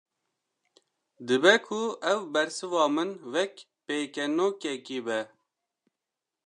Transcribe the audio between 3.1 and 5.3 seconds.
wek pêkenokekê be